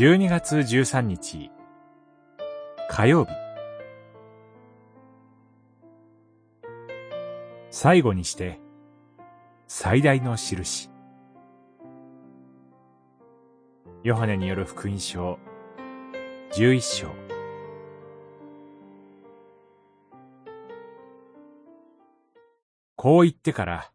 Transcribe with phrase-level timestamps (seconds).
[0.00, 1.50] 12月13日。
[2.88, 3.32] 火曜日。
[7.70, 8.58] 最後にして
[9.68, 10.88] 最大の印。
[14.02, 15.38] ヨハネによる福音書。
[16.52, 17.08] 11章。
[22.96, 23.92] こう言ってから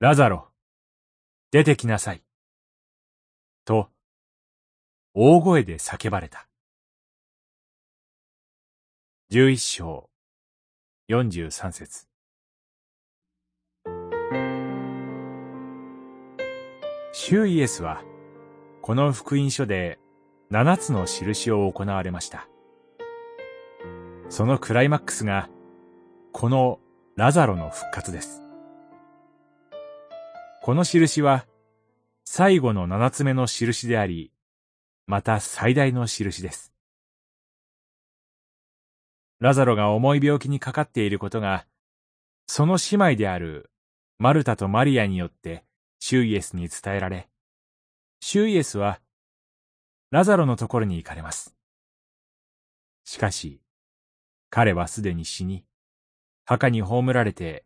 [0.00, 0.48] ラザロ
[1.50, 2.22] 出てきなさい。
[3.66, 3.90] と
[5.20, 6.46] 大声で叫ばれた
[9.32, 10.08] 11章
[11.10, 12.06] 43節
[17.12, 18.04] 主イエスは、
[18.80, 19.98] この福音書で
[20.50, 22.46] 七つの印を行われました。
[24.28, 25.48] そのクライマックスが、
[26.30, 26.78] この
[27.16, 28.40] ラザロの復活です。
[30.62, 31.44] この印は、
[32.24, 34.30] 最後の七つ目の印であり、
[35.08, 36.74] また最大の印です。
[39.40, 41.66] ラザロが重い病気にかかっていることが、
[42.46, 43.70] その姉妹である
[44.18, 45.64] マルタとマリアによって
[45.98, 47.30] シュイエスに伝えられ、
[48.20, 49.00] シュイエスは
[50.10, 51.56] ラザロのところに行かれます。
[53.04, 53.62] しかし、
[54.50, 55.64] 彼はすでに死に、
[56.44, 57.64] 墓に葬られて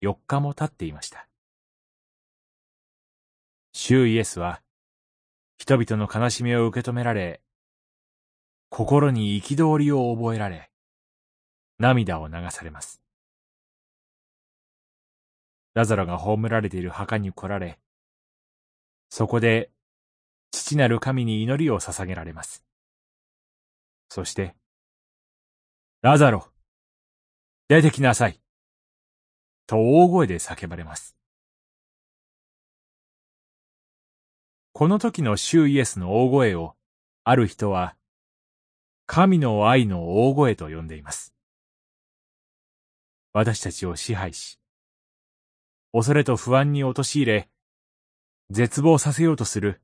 [0.00, 1.26] 4日も経っていました。
[3.72, 4.62] シュイエスは、
[5.58, 7.42] 人々の悲しみを受け止められ、
[8.70, 10.70] 心に憤りを覚えられ、
[11.78, 13.02] 涙を流されます。
[15.74, 17.80] ラザロが葬られている墓に来られ、
[19.10, 19.70] そこで
[20.52, 22.64] 父なる神に祈りを捧げられます。
[24.08, 24.54] そして、
[26.02, 26.46] ラザロ、
[27.66, 28.40] 出てきなさい、
[29.66, 31.17] と大声で叫ばれます。
[34.78, 36.76] この時の主イエスの大声を、
[37.24, 37.96] ある人は、
[39.06, 41.34] 神の愛の大声と呼んでいます。
[43.32, 44.60] 私たちを支配し、
[45.92, 47.48] 恐れと不安に陥れ、
[48.50, 49.82] 絶望させようとする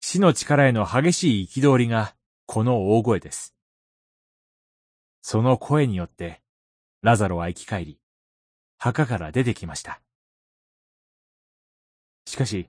[0.00, 2.14] 死の力への激しい憤りが
[2.46, 3.56] この大声です。
[5.20, 6.42] その声によって、
[7.02, 7.98] ラザロは生き返り、
[8.78, 10.00] 墓から出てきました。
[12.24, 12.68] しかし、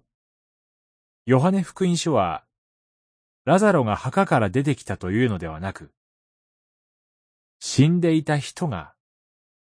[1.26, 2.44] ヨハネ福音書は、
[3.46, 5.94] ラザロが墓から出てきたというのではなく、
[7.60, 8.94] 死んでいた人が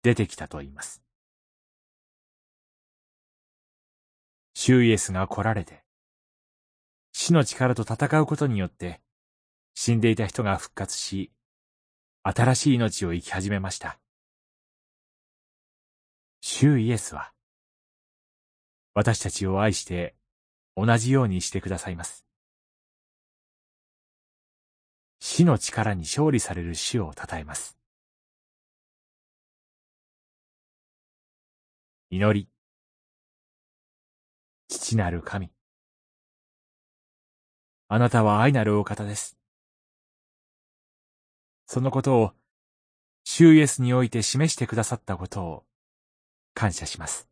[0.03, 1.03] 出てきたと言います。
[4.55, 5.83] シュイエスが来られて、
[7.13, 9.01] 死の力と戦うことによって、
[9.75, 11.33] 死んでいた人が復活し、
[12.23, 13.99] 新しい命を生き始めました。
[16.41, 17.33] シュイエスは、
[18.95, 20.15] 私たちを愛して
[20.81, 22.25] 同じようにしてくださいます。
[25.19, 27.77] 死の力に勝利される主を称えます。
[32.11, 32.49] 祈り。
[34.69, 35.51] 父なる神。
[37.89, 39.37] あなたは愛なるお方です。
[41.67, 42.33] そのことを、
[43.25, 45.65] 主イエスにおいて示してくださったことを、
[46.55, 47.28] 感謝します。